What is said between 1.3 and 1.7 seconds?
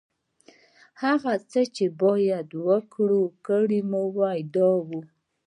څه